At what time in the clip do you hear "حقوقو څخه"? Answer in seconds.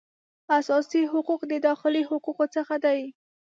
2.09-2.75